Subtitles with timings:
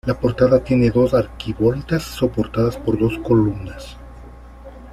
[0.07, 3.97] La portada tiene dos arquivoltas soportadas por dos columnas.